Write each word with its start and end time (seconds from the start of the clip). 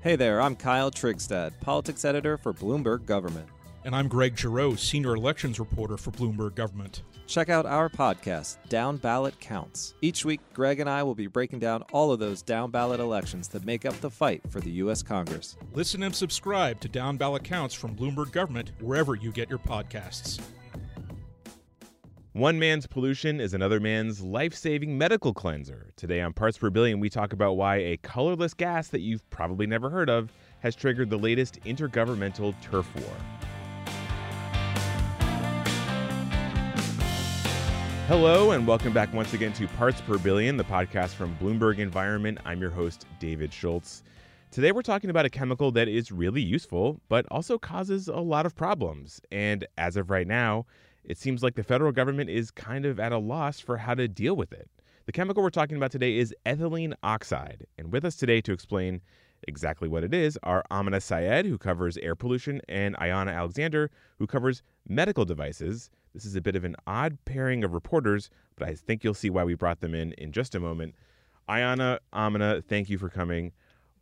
Hey 0.00 0.14
there, 0.14 0.40
I'm 0.40 0.54
Kyle 0.54 0.92
Trigstad, 0.92 1.58
politics 1.60 2.04
editor 2.04 2.38
for 2.38 2.54
Bloomberg 2.54 3.04
Government. 3.04 3.48
And 3.84 3.96
I'm 3.96 4.06
Greg 4.06 4.38
Giroux, 4.38 4.76
senior 4.76 5.16
elections 5.16 5.58
reporter 5.58 5.96
for 5.96 6.12
Bloomberg 6.12 6.54
Government. 6.54 7.02
Check 7.26 7.48
out 7.48 7.66
our 7.66 7.88
podcast, 7.88 8.58
Down 8.68 8.98
Ballot 8.98 9.38
Counts. 9.40 9.94
Each 10.00 10.24
week, 10.24 10.40
Greg 10.54 10.78
and 10.78 10.88
I 10.88 11.02
will 11.02 11.16
be 11.16 11.26
breaking 11.26 11.58
down 11.58 11.82
all 11.90 12.12
of 12.12 12.20
those 12.20 12.42
down 12.42 12.70
ballot 12.70 13.00
elections 13.00 13.48
that 13.48 13.64
make 13.64 13.84
up 13.84 14.00
the 14.00 14.08
fight 14.08 14.40
for 14.48 14.60
the 14.60 14.70
U.S. 14.70 15.02
Congress. 15.02 15.56
Listen 15.74 16.04
and 16.04 16.14
subscribe 16.14 16.78
to 16.80 16.88
Down 16.88 17.16
Ballot 17.16 17.42
Counts 17.42 17.74
from 17.74 17.96
Bloomberg 17.96 18.30
Government 18.30 18.70
wherever 18.80 19.16
you 19.16 19.32
get 19.32 19.50
your 19.50 19.58
podcasts. 19.58 20.40
One 22.38 22.60
man's 22.60 22.86
pollution 22.86 23.40
is 23.40 23.52
another 23.52 23.80
man's 23.80 24.20
life 24.20 24.54
saving 24.54 24.96
medical 24.96 25.34
cleanser. 25.34 25.90
Today 25.96 26.20
on 26.20 26.32
Parts 26.32 26.56
Per 26.56 26.70
Billion, 26.70 27.00
we 27.00 27.10
talk 27.10 27.32
about 27.32 27.56
why 27.56 27.78
a 27.78 27.96
colorless 27.96 28.54
gas 28.54 28.86
that 28.90 29.00
you've 29.00 29.28
probably 29.28 29.66
never 29.66 29.90
heard 29.90 30.08
of 30.08 30.30
has 30.60 30.76
triggered 30.76 31.10
the 31.10 31.18
latest 31.18 31.60
intergovernmental 31.62 32.54
turf 32.62 32.88
war. 32.94 33.12
Hello, 38.06 38.52
and 38.52 38.68
welcome 38.68 38.92
back 38.92 39.12
once 39.12 39.34
again 39.34 39.52
to 39.54 39.66
Parts 39.66 40.00
Per 40.02 40.16
Billion, 40.18 40.56
the 40.56 40.62
podcast 40.62 41.14
from 41.14 41.36
Bloomberg 41.38 41.78
Environment. 41.78 42.38
I'm 42.44 42.60
your 42.60 42.70
host, 42.70 43.06
David 43.18 43.52
Schultz. 43.52 44.04
Today, 44.52 44.70
we're 44.70 44.82
talking 44.82 45.10
about 45.10 45.26
a 45.26 45.30
chemical 45.30 45.72
that 45.72 45.88
is 45.88 46.12
really 46.12 46.40
useful, 46.40 47.00
but 47.08 47.26
also 47.32 47.58
causes 47.58 48.06
a 48.06 48.20
lot 48.20 48.46
of 48.46 48.54
problems. 48.54 49.20
And 49.32 49.66
as 49.76 49.96
of 49.96 50.08
right 50.08 50.28
now, 50.28 50.66
it 51.04 51.18
seems 51.18 51.42
like 51.42 51.54
the 51.54 51.62
federal 51.62 51.92
government 51.92 52.30
is 52.30 52.50
kind 52.50 52.84
of 52.84 53.00
at 53.00 53.12
a 53.12 53.18
loss 53.18 53.60
for 53.60 53.76
how 53.76 53.94
to 53.94 54.08
deal 54.08 54.36
with 54.36 54.52
it. 54.52 54.68
The 55.06 55.12
chemical 55.12 55.42
we're 55.42 55.50
talking 55.50 55.76
about 55.76 55.90
today 55.90 56.18
is 56.18 56.34
ethylene 56.44 56.92
oxide. 57.02 57.66
And 57.78 57.90
with 57.90 58.04
us 58.04 58.14
today 58.14 58.40
to 58.42 58.52
explain 58.52 59.00
exactly 59.46 59.88
what 59.88 60.04
it 60.04 60.12
is 60.12 60.38
are 60.42 60.64
Amena 60.70 60.98
Saiyid, 60.98 61.46
who 61.46 61.58
covers 61.58 61.96
air 61.98 62.14
pollution, 62.14 62.60
and 62.68 62.96
Ayana 62.96 63.34
Alexander, 63.34 63.90
who 64.18 64.26
covers 64.26 64.62
medical 64.86 65.24
devices. 65.24 65.90
This 66.14 66.24
is 66.24 66.36
a 66.36 66.40
bit 66.40 66.56
of 66.56 66.64
an 66.64 66.76
odd 66.86 67.16
pairing 67.24 67.64
of 67.64 67.72
reporters, 67.72 68.30
but 68.56 68.68
I 68.68 68.74
think 68.74 69.04
you'll 69.04 69.14
see 69.14 69.30
why 69.30 69.44
we 69.44 69.54
brought 69.54 69.80
them 69.80 69.94
in 69.94 70.12
in 70.12 70.32
just 70.32 70.54
a 70.54 70.60
moment. 70.60 70.94
Ayana, 71.48 71.98
Amena, 72.12 72.62
thank 72.68 72.90
you 72.90 72.98
for 72.98 73.08
coming. 73.08 73.52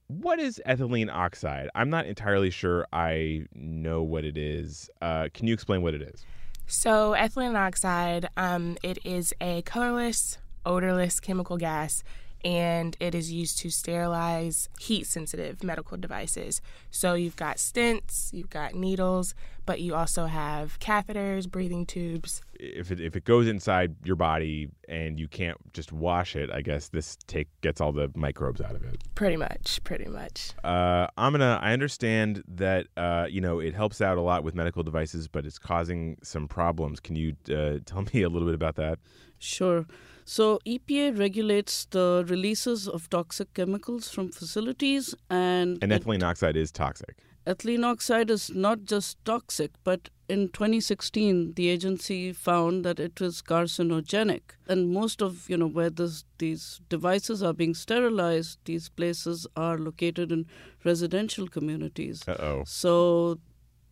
What 0.08 0.38
is 0.38 0.60
ethylene 0.66 1.12
oxide? 1.12 1.68
I'm 1.74 1.90
not 1.90 2.06
entirely 2.06 2.50
sure 2.50 2.86
I 2.92 3.46
know 3.54 4.02
what 4.02 4.24
it 4.24 4.36
is. 4.36 4.88
Uh, 5.02 5.28
can 5.34 5.46
you 5.46 5.54
explain 5.54 5.82
what 5.82 5.94
it 5.94 6.02
is? 6.02 6.24
So, 6.66 7.12
ethylene 7.12 7.56
oxide, 7.56 8.28
um, 8.36 8.76
it 8.82 8.98
is 9.04 9.32
a 9.40 9.62
colorless, 9.62 10.38
odorless 10.64 11.20
chemical 11.20 11.56
gas, 11.56 12.02
and 12.44 12.96
it 13.00 13.14
is 13.14 13.32
used 13.32 13.58
to 13.58 13.70
sterilize 13.70 14.68
heat-sensitive 14.78 15.62
medical 15.62 15.96
devices. 15.96 16.60
So, 16.90 17.14
you've 17.14 17.36
got 17.36 17.56
stents, 17.56 18.32
you've 18.32 18.50
got 18.50 18.74
needles, 18.74 19.34
but 19.66 19.80
you 19.80 19.94
also 19.94 20.26
have 20.26 20.78
catheters, 20.78 21.50
breathing 21.50 21.84
tubes. 21.84 22.40
If 22.54 22.90
it, 22.90 23.00
if 23.00 23.16
it 23.16 23.24
goes 23.24 23.48
inside 23.48 23.96
your 24.04 24.16
body 24.16 24.68
and 24.88 25.18
you 25.18 25.28
can't 25.28 25.58
just 25.74 25.92
wash 25.92 26.36
it, 26.36 26.50
I 26.50 26.62
guess 26.62 26.88
this 26.88 27.18
take 27.26 27.48
gets 27.60 27.80
all 27.80 27.92
the 27.92 28.10
microbes 28.14 28.60
out 28.60 28.76
of 28.76 28.84
it. 28.84 29.02
Pretty 29.14 29.36
much, 29.36 29.80
pretty 29.84 30.06
much. 30.06 30.52
Uh, 30.64 31.08
Amena, 31.18 31.58
I 31.60 31.72
understand 31.72 32.44
that 32.48 32.86
uh, 32.96 33.26
you 33.28 33.40
know 33.40 33.58
it 33.58 33.74
helps 33.74 34.00
out 34.00 34.16
a 34.16 34.22
lot 34.22 34.44
with 34.44 34.54
medical 34.54 34.82
devices, 34.82 35.28
but 35.28 35.44
it's 35.44 35.58
causing 35.58 36.16
some 36.22 36.48
problems. 36.48 37.00
Can 37.00 37.16
you 37.16 37.34
uh, 37.50 37.80
tell 37.84 38.06
me 38.14 38.22
a 38.22 38.28
little 38.28 38.46
bit 38.46 38.54
about 38.54 38.76
that? 38.76 38.98
Sure. 39.38 39.86
So 40.24 40.58
EPA 40.66 41.18
regulates 41.18 41.86
the 41.86 42.24
releases 42.28 42.88
of 42.88 43.08
toxic 43.08 43.54
chemicals 43.54 44.10
from 44.10 44.32
facilities, 44.32 45.14
and 45.30 45.78
and 45.82 45.92
ethylene 45.92 46.24
oxide 46.24 46.56
is 46.56 46.72
toxic. 46.72 47.16
Ethylene 47.46 47.84
oxide 47.84 48.28
is 48.28 48.50
not 48.50 48.84
just 48.84 49.24
toxic, 49.24 49.70
but 49.84 50.10
in 50.28 50.48
2016, 50.48 51.52
the 51.54 51.68
agency 51.68 52.32
found 52.32 52.84
that 52.84 52.98
it 52.98 53.20
was 53.20 53.40
carcinogenic. 53.40 54.40
And 54.66 54.92
most 54.92 55.22
of 55.22 55.48
you 55.48 55.56
know 55.56 55.68
where 55.68 55.90
this, 55.90 56.24
these 56.38 56.80
devices 56.88 57.44
are 57.44 57.52
being 57.52 57.74
sterilized, 57.74 58.58
these 58.64 58.88
places 58.88 59.46
are 59.56 59.78
located 59.78 60.32
in 60.32 60.46
residential 60.84 61.46
communities. 61.46 62.24
Uh-oh. 62.26 62.64
So 62.66 63.38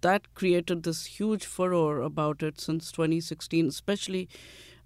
that 0.00 0.34
created 0.34 0.82
this 0.82 1.06
huge 1.06 1.46
furor 1.46 2.02
about 2.02 2.42
it 2.42 2.60
since 2.60 2.90
2016, 2.90 3.68
especially 3.68 4.28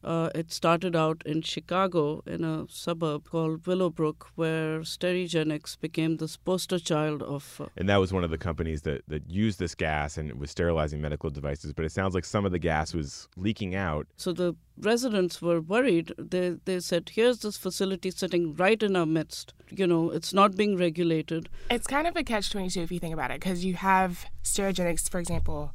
uh, 0.04 0.30
it 0.34 0.52
started 0.52 0.94
out 0.94 1.22
in 1.26 1.42
Chicago 1.42 2.22
in 2.26 2.44
a 2.44 2.66
suburb 2.68 3.28
called 3.30 3.66
Willowbrook, 3.66 4.28
where 4.36 4.80
Sterigenics 4.80 5.78
became 5.80 6.16
this 6.18 6.36
poster 6.36 6.78
child 6.78 7.22
of. 7.22 7.60
Uh, 7.60 7.66
and 7.76 7.88
that 7.88 7.96
was 7.96 8.12
one 8.12 8.24
of 8.24 8.30
the 8.30 8.38
companies 8.38 8.82
that, 8.82 9.02
that 9.08 9.28
used 9.28 9.58
this 9.58 9.74
gas 9.74 10.16
and 10.16 10.32
was 10.34 10.50
sterilizing 10.50 11.00
medical 11.00 11.30
devices. 11.30 11.72
But 11.72 11.84
it 11.84 11.92
sounds 11.92 12.14
like 12.14 12.24
some 12.24 12.44
of 12.46 12.52
the 12.52 12.58
gas 12.58 12.94
was 12.94 13.28
leaking 13.36 13.74
out. 13.74 14.06
So 14.16 14.32
the 14.32 14.54
residents 14.80 15.42
were 15.42 15.60
worried. 15.60 16.12
They, 16.16 16.50
they 16.64 16.78
said, 16.80 17.10
here's 17.12 17.40
this 17.40 17.56
facility 17.56 18.10
sitting 18.12 18.54
right 18.54 18.80
in 18.82 18.94
our 18.94 19.06
midst. 19.06 19.52
You 19.70 19.86
know, 19.86 20.10
it's 20.10 20.32
not 20.32 20.56
being 20.56 20.76
regulated. 20.76 21.48
It's 21.70 21.86
kind 21.86 22.06
of 22.06 22.16
a 22.16 22.22
catch 22.22 22.50
22 22.50 22.80
if 22.82 22.92
you 22.92 22.98
think 23.00 23.14
about 23.14 23.30
it, 23.32 23.40
because 23.40 23.64
you 23.64 23.74
have 23.74 24.26
Sterigenics, 24.44 25.10
for 25.10 25.18
example. 25.18 25.72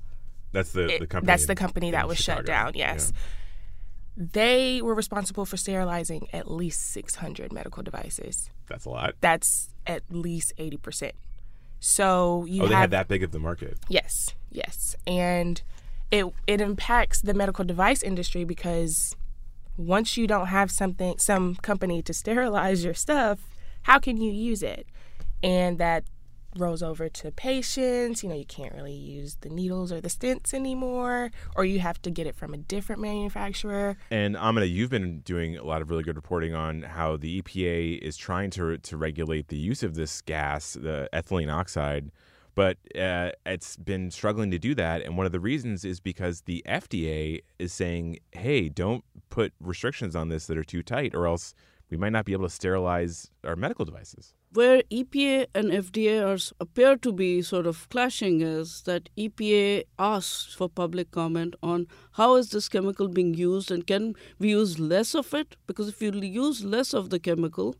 That's 0.54 0.72
the, 0.72 0.88
It- 0.96 1.00
the 1.02 1.08
company. 1.08 1.28
that's 1.28 1.46
the 1.48 1.56
company 1.56 1.92
that 1.92 2.04
in 2.04 2.08
was 2.08 2.18
shut 2.20 2.46
down, 2.46 2.74
yes. 2.76 3.12
Yeah. 3.14 3.20
They 4.16 4.82
were 4.82 4.94
responsible 4.94 5.46
for 5.46 5.58
sterilizing 5.58 6.28
at 6.34 6.50
least 6.50 6.92
600 6.92 7.52
medical 7.52 7.82
devices. 7.82 8.50
That's 8.68 8.86
a 8.86 8.90
lot. 8.90 9.16
That's 9.22 9.70
at 9.88 10.04
least 10.12 10.54
80%. 10.58 11.12
So 11.80 12.46
you 12.46 12.64
oh, 12.64 12.68
they 12.68 12.76
have 12.76 12.82
had 12.82 12.92
that 12.92 13.08
big 13.08 13.24
of 13.24 13.32
the 13.32 13.40
market. 13.40 13.78
Yes, 13.90 14.36
yes. 14.50 14.96
And 15.06 15.62
it 16.12 16.26
it 16.48 16.62
impacts 16.62 17.22
the 17.22 17.34
medical 17.34 17.66
device 17.66 18.02
industry 18.02 18.46
because 18.46 19.18
once 19.76 20.16
you 20.16 20.26
don't 20.26 20.48
have 20.48 20.72
something 20.72 21.18
some 21.18 21.56
company 21.56 22.02
to 22.04 22.14
sterilize 22.24 22.86
your 22.86 22.94
stuff, 22.94 23.40
how 23.82 24.00
can 24.00 24.16
you 24.16 24.32
use 24.32 24.64
it? 24.64 24.88
And 25.42 25.78
that 25.80 26.06
rolls 26.56 26.84
over 26.84 27.10
to 27.10 27.32
patients. 27.32 28.24
You 28.24 28.30
know, 28.30 28.36
you 28.36 28.46
can't 28.46 28.74
really 28.74 28.94
use 28.94 29.38
the 29.42 29.50
needles 29.50 29.92
or 29.92 30.02
the 30.02 30.10
stents 30.10 30.54
anymore, 30.54 31.32
or 31.56 31.66
you 31.66 31.80
have 31.80 32.02
to 32.04 32.12
get 32.12 32.28
it 32.28 32.36
from 32.36 32.54
a 32.54 32.58
different 32.58 33.02
manufacturer. 33.02 33.98
And 34.12 34.36
Amena, 34.36 34.66
you've 34.66 34.90
been 34.90 35.20
doing 35.20 35.58
a 35.58 35.64
lot 35.64 35.82
of 35.82 35.90
really 35.90 36.04
good 36.04 36.16
reporting 36.16 36.54
on 36.54 36.84
how 36.84 37.18
the 37.18 37.42
EPA 37.42 38.00
is 38.00 38.18
trying 38.18 38.50
to 38.52 38.78
to 38.78 38.98
regulate 38.98 39.48
the 39.48 39.58
use 39.58 39.84
of 39.84 39.96
this 39.96 40.22
gas, 40.22 40.74
the 40.74 41.10
ethylene 41.14 41.52
oxide, 41.54 42.12
but 42.56 42.78
uh, 43.00 43.32
it's 43.46 43.78
been 43.78 44.12
struggling 44.12 44.52
to 44.52 44.60
do 44.60 44.76
that. 44.76 45.02
And 45.02 45.18
one 45.18 45.26
of 45.26 45.32
the 45.32 45.40
reasons 45.40 45.84
is 45.86 46.00
because 46.00 46.42
the 46.42 46.64
FDA 46.68 47.42
is 47.60 47.74
saying, 47.74 48.20
"Hey, 48.32 48.70
don't 48.70 49.04
put 49.30 49.54
restrictions 49.60 50.16
on 50.16 50.30
this 50.30 50.48
that 50.48 50.58
are 50.58 50.64
too 50.64 50.84
tight, 50.84 51.16
or 51.16 51.28
else 51.28 51.54
we 51.90 51.98
might 51.98 52.12
not 52.12 52.26
be 52.26 52.34
able 52.34 52.46
to 52.46 52.54
sterilize 52.54 53.32
our 53.44 53.56
medical 53.56 53.86
devices." 53.86 54.36
Where 54.54 54.84
EPA 54.92 55.48
and 55.56 55.72
FDA 55.72 56.22
are, 56.22 56.38
appear 56.60 56.96
to 56.98 57.12
be 57.12 57.42
sort 57.42 57.66
of 57.66 57.90
clashing 57.90 58.42
is 58.42 58.84
that 58.84 59.10
EPA 59.18 59.86
asks 59.98 60.54
for 60.54 60.70
public 60.70 61.10
comment 61.10 61.56
on 61.64 61.88
how 62.12 62.36
is 62.36 62.52
this 62.52 62.70
chemical 62.70 63.08
being 63.08 63.34
used 63.34 63.72
and 63.72 63.88
can 63.88 64.14
we 64.38 64.50
use 64.50 64.78
less 64.78 65.16
of 65.16 65.34
it? 65.34 65.56
Because 65.66 65.88
if 65.88 66.04
you 66.04 66.12
use 66.12 66.64
less 66.64 66.94
of 66.94 67.10
the 67.10 67.18
chemical, 67.18 67.76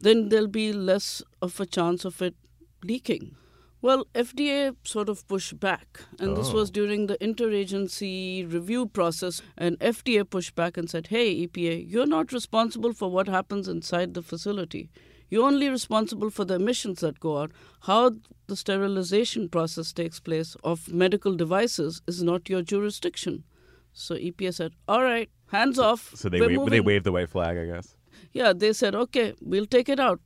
then 0.00 0.30
there'll 0.30 0.48
be 0.48 0.72
less 0.72 1.22
of 1.40 1.60
a 1.60 1.66
chance 1.66 2.04
of 2.04 2.20
it 2.20 2.34
leaking. 2.82 3.36
Well, 3.80 4.04
FDA 4.12 4.74
sort 4.82 5.08
of 5.08 5.26
pushed 5.28 5.60
back, 5.60 6.00
and 6.18 6.30
oh. 6.30 6.34
this 6.34 6.52
was 6.52 6.70
oh. 6.70 6.72
during 6.72 7.06
the 7.06 7.18
interagency 7.18 8.52
review 8.52 8.86
process. 8.86 9.42
And 9.56 9.78
FDA 9.78 10.28
pushed 10.28 10.54
back 10.54 10.76
and 10.76 10.90
said, 10.90 11.06
Hey, 11.06 11.46
EPA, 11.46 11.88
you're 11.88 12.04
not 12.06 12.32
responsible 12.32 12.92
for 12.92 13.10
what 13.10 13.28
happens 13.28 13.68
inside 13.68 14.14
the 14.14 14.22
facility. 14.22 14.90
You're 15.30 15.46
only 15.46 15.68
responsible 15.68 16.28
for 16.30 16.44
the 16.44 16.54
emissions 16.54 17.00
that 17.00 17.20
go 17.20 17.38
out. 17.38 17.52
How 17.82 18.10
the 18.48 18.56
sterilization 18.56 19.48
process 19.48 19.92
takes 19.92 20.18
place 20.20 20.56
of 20.64 20.92
medical 20.92 21.34
devices 21.36 22.02
is 22.06 22.22
not 22.22 22.48
your 22.48 22.62
jurisdiction. 22.62 23.44
So 23.92 24.16
EPA 24.16 24.54
said, 24.54 24.72
All 24.88 25.02
right, 25.02 25.30
hands 25.48 25.78
off. 25.78 26.12
So 26.14 26.28
they, 26.28 26.56
wa- 26.56 26.64
they 26.66 26.80
waved 26.80 27.04
the 27.04 27.12
white 27.12 27.30
flag, 27.30 27.56
I 27.56 27.66
guess. 27.66 27.96
Yeah, 28.32 28.52
they 28.52 28.72
said, 28.72 28.94
Okay, 28.94 29.34
we'll 29.40 29.66
take 29.66 29.88
it 29.88 30.00
out. 30.00 30.20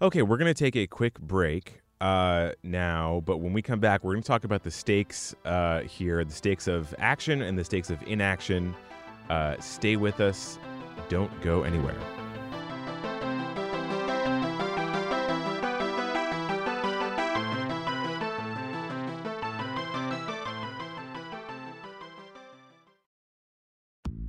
Okay, 0.00 0.22
we're 0.22 0.36
going 0.36 0.54
to 0.54 0.58
take 0.64 0.76
a 0.76 0.86
quick 0.86 1.18
break 1.18 1.80
uh, 2.00 2.50
now, 2.62 3.22
but 3.24 3.38
when 3.38 3.52
we 3.52 3.62
come 3.62 3.80
back, 3.80 4.04
we're 4.04 4.12
going 4.12 4.22
to 4.22 4.28
talk 4.28 4.44
about 4.44 4.62
the 4.62 4.70
stakes 4.70 5.34
uh, 5.44 5.80
here 5.80 6.22
the 6.24 6.32
stakes 6.32 6.68
of 6.68 6.94
action 6.98 7.42
and 7.42 7.58
the 7.58 7.64
stakes 7.64 7.90
of 7.90 8.00
inaction. 8.06 8.74
Uh, 9.28 9.56
stay 9.58 9.96
with 9.96 10.20
us, 10.20 10.58
don't 11.08 11.40
go 11.42 11.62
anywhere. 11.62 11.96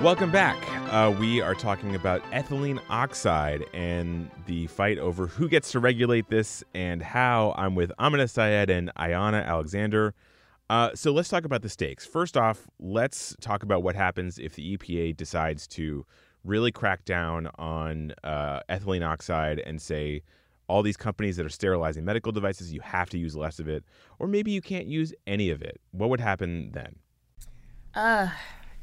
Welcome 0.00 0.30
back. 0.30 0.56
Uh, 0.92 1.10
we 1.18 1.40
are 1.40 1.56
talking 1.56 1.96
about 1.96 2.22
ethylene 2.30 2.80
oxide 2.88 3.64
and 3.74 4.30
the 4.46 4.68
fight 4.68 4.96
over 4.96 5.26
who 5.26 5.48
gets 5.48 5.72
to 5.72 5.80
regulate 5.80 6.30
this 6.30 6.62
and 6.72 7.02
how. 7.02 7.52
I'm 7.56 7.74
with 7.74 7.90
Amena 7.98 8.24
Saiyid 8.24 8.70
and 8.70 8.92
Ayana 8.96 9.44
Alexander. 9.44 10.14
Uh, 10.70 10.90
so 10.94 11.10
let's 11.10 11.28
talk 11.28 11.44
about 11.44 11.62
the 11.62 11.68
stakes. 11.68 12.06
First 12.06 12.36
off, 12.36 12.68
let's 12.78 13.34
talk 13.40 13.64
about 13.64 13.82
what 13.82 13.96
happens 13.96 14.38
if 14.38 14.54
the 14.54 14.76
EPA 14.76 15.16
decides 15.16 15.66
to 15.66 16.06
really 16.44 16.70
crack 16.70 17.04
down 17.04 17.48
on 17.58 18.14
uh, 18.22 18.60
ethylene 18.70 19.04
oxide 19.04 19.58
and 19.58 19.82
say, 19.82 20.22
all 20.68 20.82
these 20.84 20.96
companies 20.96 21.36
that 21.38 21.46
are 21.46 21.50
sterilizing 21.50 22.04
medical 22.04 22.30
devices, 22.30 22.72
you 22.72 22.80
have 22.82 23.10
to 23.10 23.18
use 23.18 23.34
less 23.34 23.58
of 23.58 23.68
it, 23.68 23.82
or 24.20 24.28
maybe 24.28 24.52
you 24.52 24.62
can't 24.62 24.86
use 24.86 25.12
any 25.26 25.50
of 25.50 25.60
it. 25.60 25.80
What 25.90 26.08
would 26.08 26.20
happen 26.20 26.70
then? 26.72 26.94
Uh, 27.94 28.28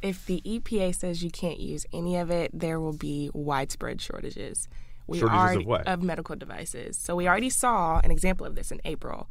if 0.06 0.24
the 0.28 0.42
EPA 0.46 0.94
says 0.94 1.24
you 1.24 1.31
can't 1.31 1.60
use 1.60 1.86
any 1.92 2.16
of 2.16 2.30
it, 2.30 2.52
there 2.54 2.80
will 2.80 2.94
be 2.94 3.31
widespread 3.34 4.00
shortages. 4.00 4.69
We 5.07 5.18
shortages 5.18 5.40
already, 5.40 5.62
of 5.62 5.68
what? 5.68 5.88
Of 5.88 6.04
medical 6.04 6.36
devices. 6.36 6.96
So 6.96 7.16
we 7.16 7.28
already 7.28 7.50
saw 7.50 8.00
an 8.04 8.12
example 8.12 8.46
of 8.46 8.54
this 8.54 8.72
in 8.72 8.80
April. 8.86 9.28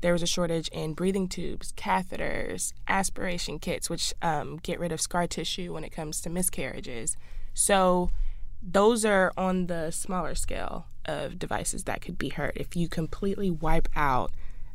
There 0.00 0.14
was 0.14 0.22
a 0.22 0.26
shortage 0.26 0.68
in 0.68 0.94
breathing 0.94 1.28
tubes, 1.28 1.72
catheters, 1.72 2.72
aspiration 2.86 3.58
kits, 3.58 3.90
which 3.90 4.14
um, 4.22 4.56
get 4.62 4.80
rid 4.80 4.92
of 4.92 5.00
scar 5.00 5.26
tissue 5.26 5.74
when 5.74 5.84
it 5.84 5.90
comes 5.90 6.22
to 6.22 6.30
miscarriages. 6.30 7.18
So 7.52 8.08
those 8.62 9.04
are 9.04 9.32
on 9.36 9.66
the 9.66 9.90
smaller 9.90 10.34
scale 10.34 10.86
of 11.04 11.38
devices 11.38 11.84
that 11.84 12.00
could 12.00 12.16
be 12.16 12.30
hurt. 12.30 12.56
If 12.56 12.76
you 12.76 12.88
completely 12.88 13.50
wipe 13.50 13.88
out 13.94 14.30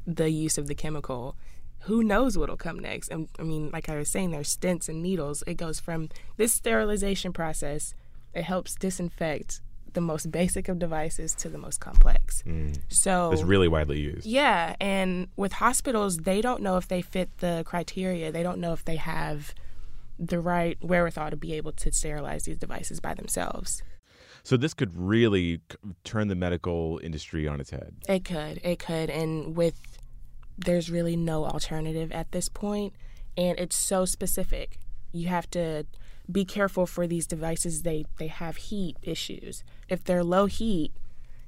the 0.05 0.29
use 0.29 0.59
of 0.59 0.67
the 0.67 0.75
chemical, 0.75 1.35
who 1.83 2.03
knows 2.03 2.37
what'll 2.37 2.57
come 2.57 2.79
next? 2.79 3.09
And 3.09 3.27
I 3.39 3.43
mean, 3.43 3.69
like 3.71 3.89
I 3.89 3.97
was 3.97 4.09
saying, 4.09 4.31
there's 4.31 4.55
stents 4.55 4.87
and 4.87 5.01
needles. 5.01 5.43
It 5.45 5.55
goes 5.55 5.79
from 5.79 6.09
this 6.37 6.53
sterilization 6.53 7.33
process. 7.33 7.93
It 8.33 8.43
helps 8.43 8.75
disinfect 8.75 9.61
the 9.93 10.01
most 10.01 10.31
basic 10.31 10.67
of 10.69 10.79
devices 10.79 11.35
to 11.35 11.49
the 11.49 11.57
most 11.57 11.79
complex. 11.79 12.43
Mm. 12.47 12.79
So 12.89 13.31
it's 13.31 13.43
really 13.43 13.67
widely 13.67 13.99
used. 13.99 14.25
Yeah, 14.25 14.75
and 14.81 15.27
with 15.35 15.53
hospitals, 15.53 16.17
they 16.17 16.41
don't 16.41 16.61
know 16.61 16.77
if 16.77 16.87
they 16.87 17.01
fit 17.01 17.29
the 17.37 17.63
criteria. 17.65 18.31
They 18.31 18.43
don't 18.43 18.59
know 18.59 18.73
if 18.73 18.83
they 18.85 18.95
have 18.95 19.53
the 20.17 20.39
right 20.39 20.77
wherewithal 20.81 21.31
to 21.31 21.37
be 21.37 21.53
able 21.53 21.73
to 21.73 21.91
sterilize 21.91 22.43
these 22.43 22.57
devices 22.57 22.99
by 22.99 23.13
themselves. 23.13 23.83
So 24.43 24.57
this 24.57 24.73
could 24.73 24.91
really 24.95 25.61
turn 26.03 26.27
the 26.27 26.35
medical 26.35 26.99
industry 27.03 27.47
on 27.47 27.61
its 27.61 27.69
head. 27.69 27.95
It 28.09 28.25
could. 28.25 28.59
It 28.63 28.79
could. 28.79 29.09
And 29.09 29.55
with 29.55 29.75
there's 30.57 30.89
really 30.91 31.15
no 31.15 31.45
alternative 31.45 32.11
at 32.11 32.31
this 32.31 32.49
point 32.49 32.93
and 33.37 33.59
it's 33.59 33.75
so 33.75 34.05
specific. 34.05 34.79
You 35.11 35.27
have 35.27 35.49
to 35.51 35.85
be 36.31 36.45
careful 36.45 36.85
for 36.85 37.05
these 37.05 37.27
devices 37.27 37.81
they 37.81 38.05
they 38.17 38.27
have 38.27 38.57
heat 38.57 38.97
issues. 39.01 39.63
If 39.89 40.03
they're 40.03 40.23
low 40.23 40.45
heat 40.45 40.91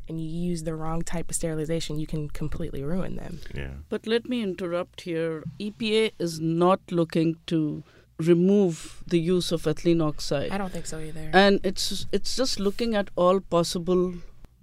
and 0.08 0.20
you 0.20 0.28
use 0.28 0.64
the 0.64 0.76
wrong 0.76 1.02
type 1.02 1.30
of 1.30 1.36
sterilization 1.36 2.00
you 2.00 2.08
can 2.08 2.30
completely 2.30 2.84
ruin 2.84 3.16
them. 3.16 3.40
Yeah. 3.54 3.76
But 3.90 4.06
let 4.06 4.28
me 4.28 4.42
interrupt 4.42 5.02
here. 5.02 5.44
Epa 5.60 6.12
is 6.20 6.40
not 6.40 6.80
looking 6.92 7.38
to 7.48 7.84
remove 8.18 9.04
the 9.08 9.20
use 9.20 9.52
of 9.52 9.64
ethylene 9.64 10.02
oxide. 10.02 10.52
I 10.52 10.58
don't 10.58 10.72
think 10.72 10.86
so 10.86 11.00
either. 11.00 11.30
And 11.34 11.60
it's 11.64 12.06
it's 12.12 12.36
just 12.36 12.60
looking 12.60 12.96
at 12.96 13.10
all 13.16 13.40
possible 13.40 14.14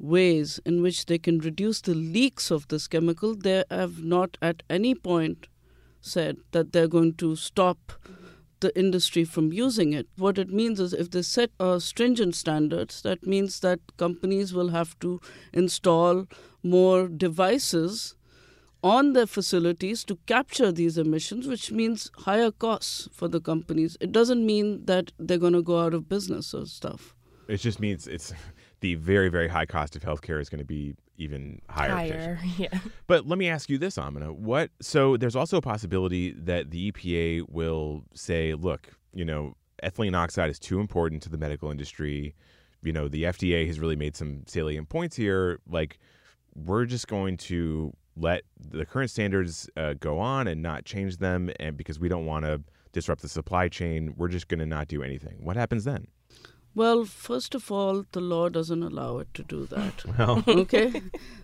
ways 0.02 0.60
in 0.66 0.82
which 0.82 1.06
they 1.06 1.16
can 1.16 1.38
reduce 1.38 1.80
the 1.80 1.94
leaks 1.94 2.50
of 2.50 2.68
this 2.68 2.88
chemical. 2.88 3.34
They 3.34 3.64
have 3.70 4.02
not 4.04 4.36
at 4.42 4.62
any 4.68 4.94
point 4.94 5.46
said 6.00 6.36
that 6.50 6.72
they're 6.72 6.88
going 6.88 7.14
to 7.14 7.36
stop 7.36 7.92
the 8.60 8.76
industry 8.78 9.24
from 9.24 9.52
using 9.52 9.92
it. 9.92 10.06
What 10.16 10.38
it 10.38 10.50
means 10.50 10.80
is 10.80 10.92
if 10.92 11.10
they 11.10 11.22
set 11.22 11.50
uh, 11.58 11.78
stringent 11.78 12.34
standards, 12.34 13.02
that 13.02 13.26
means 13.26 13.60
that 13.60 13.80
companies 13.96 14.52
will 14.52 14.68
have 14.68 14.98
to 15.00 15.20
install 15.52 16.26
more 16.62 17.08
devices 17.08 18.14
on 18.84 19.12
their 19.12 19.26
facilities 19.26 20.04
to 20.04 20.16
capture 20.26 20.72
these 20.72 20.98
emissions, 20.98 21.46
which 21.46 21.70
means 21.70 22.10
higher 22.18 22.50
costs 22.50 23.08
for 23.12 23.28
the 23.28 23.40
companies. 23.40 23.96
It 24.00 24.10
doesn't 24.10 24.44
mean 24.44 24.86
that 24.86 25.12
they're 25.18 25.38
going 25.38 25.52
to 25.52 25.62
go 25.62 25.80
out 25.80 25.94
of 25.94 26.08
business 26.08 26.52
or 26.52 26.66
stuff. 26.66 27.14
It 27.48 27.58
just 27.58 27.80
means 27.80 28.08
it's 28.08 28.32
the 28.82 28.96
very, 28.96 29.28
very 29.28 29.48
high 29.48 29.64
cost 29.64 29.96
of 29.96 30.02
healthcare 30.02 30.40
is 30.40 30.50
going 30.50 30.58
to 30.58 30.64
be 30.64 30.94
even 31.16 31.62
higher. 31.70 31.90
Higher, 31.90 32.40
yeah. 32.58 32.78
But 33.06 33.26
let 33.26 33.38
me 33.38 33.48
ask 33.48 33.70
you 33.70 33.78
this, 33.78 33.96
Amena. 33.96 34.32
What? 34.32 34.70
So 34.82 35.16
there's 35.16 35.36
also 35.36 35.56
a 35.56 35.62
possibility 35.62 36.32
that 36.32 36.70
the 36.70 36.92
EPA 36.92 37.48
will 37.48 38.04
say, 38.12 38.54
look, 38.54 38.88
you 39.14 39.24
know, 39.24 39.56
ethylene 39.82 40.16
oxide 40.16 40.50
is 40.50 40.58
too 40.58 40.80
important 40.80 41.22
to 41.22 41.30
the 41.30 41.38
medical 41.38 41.70
industry. 41.70 42.34
You 42.82 42.92
know, 42.92 43.08
the 43.08 43.22
FDA 43.22 43.66
has 43.68 43.78
really 43.78 43.96
made 43.96 44.16
some 44.16 44.42
salient 44.46 44.88
points 44.88 45.16
here. 45.16 45.60
Like, 45.68 45.98
we're 46.54 46.84
just 46.84 47.06
going 47.06 47.36
to 47.38 47.92
let 48.16 48.42
the 48.58 48.84
current 48.84 49.10
standards 49.10 49.70
uh, 49.76 49.94
go 49.94 50.18
on 50.18 50.48
and 50.48 50.60
not 50.60 50.84
change 50.84 51.18
them, 51.18 51.50
and 51.60 51.76
because 51.76 51.98
we 52.00 52.08
don't 52.08 52.26
want 52.26 52.44
to 52.44 52.60
disrupt 52.92 53.22
the 53.22 53.28
supply 53.28 53.68
chain, 53.68 54.12
we're 54.16 54.28
just 54.28 54.48
going 54.48 54.58
to 54.58 54.66
not 54.66 54.88
do 54.88 55.02
anything. 55.02 55.36
What 55.40 55.56
happens 55.56 55.84
then? 55.84 56.08
Well, 56.74 57.04
first 57.04 57.54
of 57.54 57.70
all, 57.70 58.06
the 58.12 58.20
law 58.20 58.48
doesn't 58.48 58.82
allow 58.82 59.18
it 59.18 59.32
to 59.34 59.42
do 59.42 59.66
that. 59.66 60.04
Well, 60.18 60.42
okay. 60.48 61.02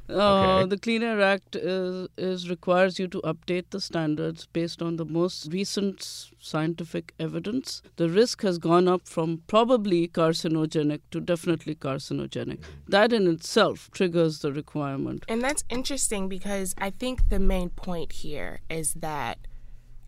Uh, 0.09 0.59
Okay. 0.59 0.69
The 0.69 0.79
Clean 0.79 1.03
Air 1.03 1.21
Act 1.21 1.55
is, 1.55 2.09
is 2.17 2.49
requires 2.49 2.99
you 2.99 3.09
to 3.09 3.21
update 3.23 3.67
the 3.71 3.81
standards 3.81 4.47
based 4.47 4.81
on 4.81 4.97
the 4.97 5.05
most 5.05 5.53
recent 5.53 6.31
scientific 6.39 7.13
evidence. 7.19 7.83
The 7.97 8.09
risk 8.09 8.43
has 8.43 8.59
gone 8.59 8.89
up 8.89 9.07
from 9.07 9.43
probably 9.49 10.09
carcinogenic 10.09 11.01
to 11.11 11.21
definitely 11.21 11.75
carcinogenic. 11.75 12.61
That 12.89 13.13
in 13.13 13.27
itself 13.27 13.91
triggers 13.91 14.39
the 14.39 14.53
requirement. 14.53 15.25
And 15.29 15.43
that's 15.43 15.65
interesting 15.69 16.29
because 16.29 16.75
I 16.79 16.89
think 16.89 17.29
the 17.29 17.41
main 17.41 17.69
point 17.69 18.13
here 18.13 18.61
is 18.71 18.95
that 18.95 19.39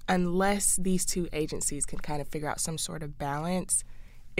unless 0.09 0.77
these 0.77 1.05
two 1.05 1.29
agencies 1.33 1.85
can 1.85 1.99
kind 1.99 2.21
of 2.21 2.29
figure 2.29 2.49
out 2.49 2.61
some 2.61 2.79
sort 2.79 3.03
of 3.03 3.19
balance, 3.19 3.85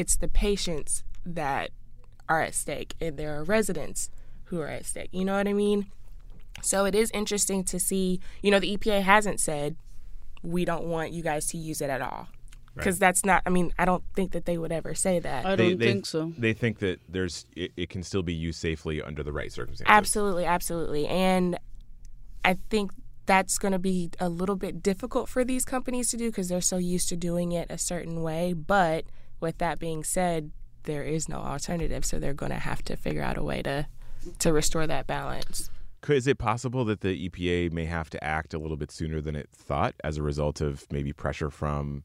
it's 0.01 0.17
the 0.17 0.29
patients 0.29 1.05
that 1.27 1.71
are 2.27 2.41
at 2.41 2.55
stake 2.55 2.95
and 3.03 3.19
there 3.19 3.39
are 3.39 3.45
residents 3.45 4.09
who 4.45 4.59
are 4.59 4.67
at 4.67 4.87
stake. 4.87 5.11
You 5.13 5.27
know 5.27 5.37
what 5.37 5.47
I 5.47 5.53
mean? 5.53 5.89
So 6.63 6.87
it 6.87 6.95
is 6.95 7.11
interesting 7.11 7.65
to 7.65 7.79
see, 7.79 8.19
you 8.41 8.51
know, 8.51 8.59
the 8.59 8.79
EPA 8.79 9.03
hasn't 9.03 9.41
said 9.41 9.77
we 10.43 10.65
don't 10.65 10.85
want 10.85 11.13
you 11.13 11.23
guys 11.23 11.47
to 11.49 11.59
use 11.59 11.83
it 11.83 11.91
at 11.91 12.01
all. 12.01 12.29
Because 12.75 12.99
that's 12.99 13.27
not, 13.27 13.43
I 13.45 13.51
mean, 13.51 13.75
I 13.79 13.85
don't 13.85 14.03
think 14.15 14.33
that 14.33 14.47
they 14.47 14.57
would 14.57 14.73
ever 14.73 14.95
say 14.95 15.19
that. 15.19 15.45
I 15.45 15.55
don't 15.55 15.79
they, 15.79 15.87
think 15.93 16.07
so. 16.07 16.33
They 16.39 16.55
think 16.55 16.79
that 16.79 16.99
there's 17.07 17.45
it, 17.55 17.73
it 17.77 17.91
can 17.91 18.03
still 18.03 18.23
be 18.23 18.33
used 18.33 18.59
safely 18.59 19.03
under 19.03 19.23
the 19.23 19.33
right 19.33 19.53
circumstances. 19.53 19.93
Absolutely, 19.95 20.47
absolutely. 20.47 21.07
And 21.09 21.59
I 22.43 22.57
think 22.71 22.93
that's 23.27 23.59
going 23.59 23.73
to 23.73 23.79
be 23.79 24.13
a 24.19 24.31
little 24.31 24.57
bit 24.57 24.83
difficult 24.83 25.29
for 25.29 25.45
these 25.45 25.67
companies 25.67 26.11
to 26.13 26.17
do 26.17 26.31
because 26.31 26.49
they're 26.49 26.63
so 26.63 26.79
used 26.79 27.11
to 27.11 27.17
doing 27.17 27.53
it 27.53 27.67
a 27.69 27.77
certain 27.77 28.23
way. 28.23 28.55
But 28.55 29.05
with 29.41 29.59
that 29.59 29.79
being 29.79 30.05
said, 30.05 30.51
there 30.85 31.03
is 31.03 31.29
no 31.29 31.37
alternative, 31.39 32.05
so 32.05 32.19
they're 32.19 32.35
going 32.35 32.53
to 32.53 32.59
have 32.59 32.83
to 32.85 32.97
figure 32.97 33.23
out 33.23 33.37
a 33.37 33.43
way 33.43 33.63
to 33.63 33.87
to 34.39 34.53
restore 34.53 34.87
that 34.87 35.07
balance. 35.07 35.71
Is 36.09 36.27
it 36.27 36.39
possible 36.39 36.85
that 36.87 37.01
the 37.01 37.29
EPA 37.29 37.73
may 37.73 37.87
have 37.87 38.11
to 38.11 38.23
act 38.23 38.53
a 38.55 38.59
little 38.59 38.77
bit 38.77 38.91
sooner 38.91 39.21
than 39.21 39.35
it 39.37 39.49
thought 39.53 39.95
as 40.05 40.17
a 40.19 40.23
result 40.23 40.61
of 40.61 40.87
maybe 40.91 41.13
pressure 41.13 41.51
from 41.51 42.05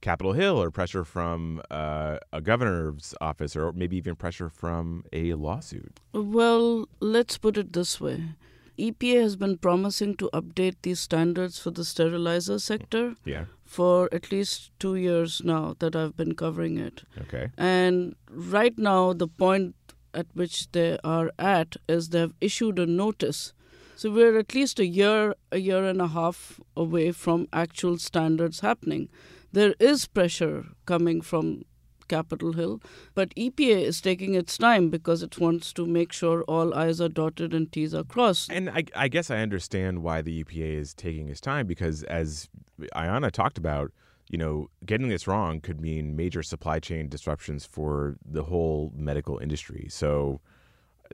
Capitol 0.00 0.34
Hill 0.34 0.60
or 0.62 0.70
pressure 0.70 1.04
from 1.04 1.62
uh, 1.70 2.18
a 2.32 2.40
governor's 2.42 3.14
office 3.20 3.56
or 3.56 3.72
maybe 3.72 3.96
even 3.96 4.14
pressure 4.16 4.50
from 4.50 5.04
a 5.12 5.32
lawsuit? 5.34 6.00
Well, 6.12 6.86
let's 7.00 7.38
put 7.38 7.56
it 7.56 7.72
this 7.72 8.00
way. 8.00 8.34
EPA 8.78 9.22
has 9.22 9.36
been 9.36 9.56
promising 9.56 10.16
to 10.16 10.28
update 10.34 10.76
these 10.82 11.00
standards 11.00 11.58
for 11.58 11.70
the 11.70 11.84
sterilizer 11.84 12.58
sector 12.58 13.14
Yeah. 13.24 13.44
For 13.64 14.08
at 14.12 14.30
least 14.30 14.70
two 14.78 14.94
years 14.94 15.42
now 15.44 15.74
that 15.78 15.96
I've 15.96 16.16
been 16.16 16.34
covering 16.34 16.78
it. 16.78 17.02
Okay. 17.22 17.50
And 17.56 18.14
right 18.30 18.76
now, 18.78 19.12
the 19.12 19.28
point 19.28 19.74
at 20.12 20.26
which 20.34 20.70
they 20.72 20.98
are 21.02 21.32
at 21.38 21.76
is 21.88 22.10
they've 22.10 22.34
issued 22.40 22.78
a 22.78 22.86
notice. 22.86 23.52
So 23.96 24.10
we're 24.10 24.38
at 24.38 24.54
least 24.54 24.78
a 24.78 24.86
year, 24.86 25.34
a 25.52 25.58
year 25.58 25.84
and 25.84 26.00
a 26.00 26.08
half 26.08 26.60
away 26.76 27.12
from 27.12 27.48
actual 27.52 27.98
standards 27.98 28.60
happening. 28.60 29.08
There 29.52 29.74
is 29.78 30.06
pressure 30.06 30.66
coming 30.84 31.20
from 31.20 31.62
Capitol 32.08 32.52
Hill, 32.52 32.80
but 33.14 33.34
EPA 33.34 33.82
is 33.82 34.00
taking 34.00 34.34
its 34.34 34.58
time 34.58 34.90
because 34.90 35.22
it 35.22 35.38
wants 35.38 35.72
to 35.74 35.86
make 35.86 36.12
sure 36.12 36.42
all 36.42 36.74
I's 36.74 37.00
are 37.00 37.08
dotted 37.08 37.54
and 37.54 37.70
T's 37.70 37.94
are 37.94 38.04
crossed. 38.04 38.52
And 38.52 38.68
I, 38.68 38.84
I 38.94 39.08
guess 39.08 39.30
I 39.30 39.38
understand 39.38 40.02
why 40.02 40.22
the 40.22 40.44
EPA 40.44 40.78
is 40.78 40.94
taking 40.94 41.28
its 41.28 41.40
time 41.40 41.66
because, 41.66 42.02
as 42.04 42.48
Ayana 42.94 43.30
talked 43.30 43.58
about, 43.58 43.92
you 44.28 44.38
know, 44.38 44.68
getting 44.84 45.08
this 45.08 45.26
wrong 45.26 45.60
could 45.60 45.80
mean 45.80 46.16
major 46.16 46.42
supply 46.42 46.78
chain 46.80 47.08
disruptions 47.08 47.64
for 47.66 48.16
the 48.24 48.44
whole 48.44 48.92
medical 48.96 49.38
industry. 49.38 49.86
So 49.90 50.40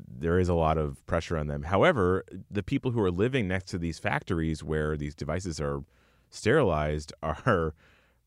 there 0.07 0.39
is 0.39 0.49
a 0.49 0.55
lot 0.55 0.79
of 0.79 1.05
pressure 1.07 1.37
on 1.37 1.49
them. 1.49 1.65
However, 1.65 2.25
the 2.51 2.63
people 2.63 2.93
who 2.93 3.01
are 3.01 3.11
living 3.11 3.49
next 3.49 3.67
to 3.71 3.79
these 3.79 3.99
factories 3.99 4.63
where 4.63 4.97
these 4.97 5.15
devices 5.15 5.61
are 5.61 5.83
sterilized 6.31 7.13
are 7.23 7.75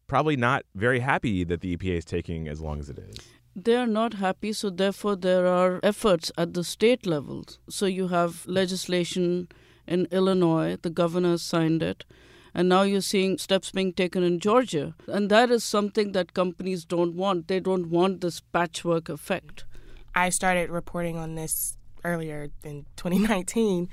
probably 0.07 0.35
not 0.35 0.65
very 0.75 0.99
happy 0.99 1.43
that 1.43 1.61
the 1.61 1.75
EPA 1.75 1.97
is 1.97 2.05
taking 2.05 2.47
as 2.47 2.59
long 2.61 2.79
as 2.79 2.89
it 2.89 2.99
is. 2.99 3.15
they 3.55 3.75
are 3.75 3.87
not 3.87 4.15
happy, 4.15 4.51
so 4.51 4.69
therefore 4.69 5.15
there 5.15 5.45
are 5.47 5.79
efforts 5.83 6.31
at 6.37 6.53
the 6.53 6.63
state 6.63 7.05
levels. 7.05 7.59
So 7.69 7.85
you 7.85 8.07
have 8.07 8.45
legislation 8.47 9.47
in 9.87 10.07
Illinois, 10.11 10.77
the 10.81 10.89
governor 10.89 11.37
signed 11.37 11.83
it, 11.83 12.03
and 12.53 12.69
now 12.69 12.83
you're 12.83 13.01
seeing 13.01 13.37
steps 13.37 13.71
being 13.71 13.93
taken 13.93 14.23
in 14.23 14.39
Georgia. 14.39 14.95
And 15.07 15.29
that 15.29 15.49
is 15.49 15.63
something 15.63 16.11
that 16.11 16.33
companies 16.33 16.85
don't 16.85 17.15
want. 17.15 17.47
They 17.47 17.59
don't 17.59 17.89
want 17.89 18.21
this 18.21 18.39
patchwork 18.39 19.09
effect. 19.09 19.65
I 20.13 20.29
started 20.29 20.69
reporting 20.69 21.17
on 21.17 21.35
this 21.35 21.77
earlier 22.03 22.49
in 22.63 22.85
2019, 22.95 23.89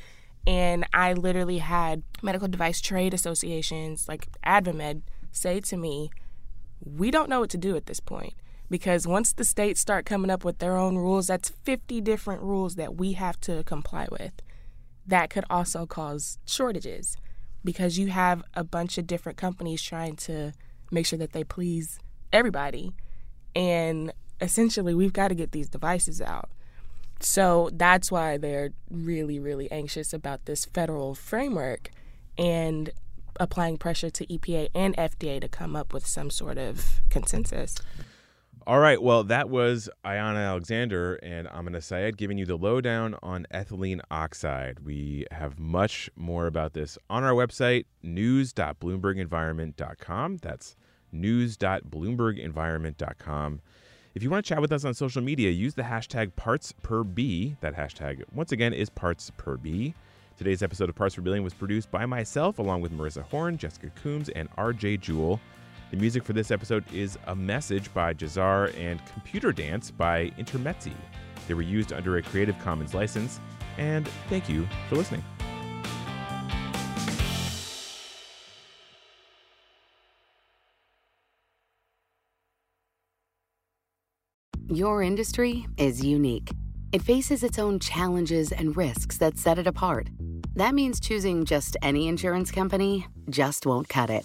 and 0.47 0.87
I 0.93 1.15
literally 1.15 1.59
had 1.59 2.03
medical 2.23 2.49
device 2.49 2.81
trade 2.81 3.15
associations 3.15 4.09
like 4.09 4.29
AdvaMed 4.45 5.03
say 5.33 5.61
to 5.61 5.77
me, 5.77 6.11
"We 6.81 7.11
don't 7.11 7.31
know 7.31 7.41
what 7.41 7.51
to 7.51 7.59
do 7.59 7.77
at 7.77 7.87
this 7.87 8.01
point." 8.01 8.35
Because 8.69 9.07
once 9.07 9.33
the 9.33 9.45
states 9.45 9.81
start 9.81 10.07
coming 10.07 10.31
up 10.31 10.45
with 10.45 10.59
their 10.59 10.77
own 10.77 10.97
rules, 10.97 11.27
that's 11.27 11.51
50 11.65 12.01
different 12.01 12.43
rules 12.43 12.77
that 12.77 12.97
we 12.97 13.15
have 13.15 13.41
to 13.41 13.65
comply 13.65 14.07
with. 14.13 14.33
That 15.07 15.29
could 15.31 15.45
also 15.51 15.87
cause 15.87 16.39
shortages 16.45 17.17
because 17.65 17.99
you 17.99 18.09
have 18.09 18.43
a 18.55 18.65
bunch 18.65 18.99
of 18.99 19.07
different 19.07 19.39
companies 19.39 19.83
trying 19.83 20.17
to 20.17 20.53
make 20.91 21.07
sure 21.07 21.19
that 21.19 21.33
they 21.33 21.45
please 21.45 21.99
everybody. 22.33 22.93
And 23.55 24.13
essentially, 24.41 24.95
we've 24.95 25.13
got 25.13 25.29
to 25.29 25.35
get 25.35 25.53
these 25.53 25.69
devices 25.69 26.21
out. 26.21 26.51
So 27.21 27.69
that's 27.73 28.11
why 28.11 28.39
they're 28.39 28.71
really, 28.91 29.39
really 29.39 29.71
anxious 29.71 30.13
about 30.13 30.47
this 30.47 30.65
federal 30.65 31.15
framework 31.15 31.91
and 32.39 32.91
applying 33.39 33.77
pressure 33.77 34.11
to 34.11 34.27
EPA 34.27 34.69
and 34.75 34.97
FDA 34.97 35.41
to 35.41 35.49
come 35.49 35.77
up 35.77 35.93
with 35.93 36.07
some 36.07 36.31
sort 36.31 36.59
of 36.59 37.03
consensus. 37.11 37.77
All 38.67 38.79
right. 38.79 39.03
Well, 39.03 39.25
that 39.25 39.49
was 39.49 39.89
Ayana 40.05 40.47
Alexander 40.47 41.15
and 41.17 41.49
Amena 41.49 41.79
Saiyid 41.79 42.19
giving 42.19 42.37
you 42.37 42.45
the 42.45 42.57
lowdown 42.57 43.17
on 43.23 43.47
ethylene 43.53 44.03
oxide. 44.11 44.81
We 44.81 45.25
have 45.31 45.59
much 45.59 46.11
more 46.15 46.47
about 46.47 46.75
this 46.75 46.99
on 47.09 47.25
our 47.25 47.33
website, 47.33 47.87
news.bloombergenvironment.com. 48.03 50.37
That's 50.37 50.77
news.bloombergenvironment.com. 51.11 53.61
If 54.15 54.23
you 54.23 54.31
want 54.31 54.45
to 54.45 54.49
chat 54.49 54.61
with 54.61 54.73
us 54.73 54.85
on 54.85 54.93
social 54.93 55.23
media, 55.23 55.51
use 55.51 55.75
the 55.75 55.83
hashtag 55.83 56.33
PartsPerB. 56.35 57.57
That 57.61 57.77
hashtag, 57.77 58.25
once 58.33 58.53
again, 58.53 58.75
is 58.75 58.91
PartsPerB. 58.91 59.95
Today's 60.37 60.63
episode 60.63 60.89
of 60.89 60.97
Parts 60.97 61.15
Per 61.15 61.23
Billion 61.23 61.45
was 61.45 61.55
produced 61.55 61.91
by 61.91 62.07
myself, 62.07 62.59
along 62.59 62.81
with 62.81 62.93
Marissa 62.93 63.23
Horn, 63.23 63.57
Jessica 63.57 63.91
Coombs, 64.03 64.29
and 64.31 64.51
RJ 64.57 65.01
Jewell. 65.01 65.41
The 65.91 65.97
music 65.97 66.23
for 66.23 66.33
this 66.35 66.53
episode 66.53 66.85
is 66.93 67.19
A 67.27 67.35
Message 67.35 67.93
by 67.93 68.15
Jahzzar 68.15 68.73
and 68.79 69.05
Computer 69.07 69.51
Dance 69.51 69.91
by 69.91 70.31
Intermezzi. 70.39 70.93
They 71.49 71.55
were 71.55 71.63
used 71.63 71.93
under 71.93 72.17
a 72.17 72.23
Creative 72.23 72.57
Commons 72.61 72.95
license, 72.95 73.41
and 73.77 74.07
thank 74.29 74.49
you 74.49 74.69
for 74.89 74.95
listening. 74.95 75.25
Your 84.69 85.03
industry 85.03 85.67
is 85.77 86.05
unique. 86.05 86.53
It 86.93 87.03
faces 87.03 87.43
its 87.43 87.59
own 87.59 87.81
challenges 87.81 88.53
and 88.53 88.77
risks 88.77 89.19
that 89.19 89.39
set 89.39 89.59
it 89.59 89.67
apart. 89.67 90.07
That 90.55 90.73
means 90.73 91.01
choosing 91.01 91.45
just 91.45 91.77
any 91.83 92.07
insurance 92.07 92.53
company 92.53 93.09
just 93.29 93.67
won't 93.67 93.89
cut 93.89 94.11
it. 94.11 94.25